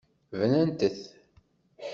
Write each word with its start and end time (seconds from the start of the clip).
Bnant-t. 0.39 0.93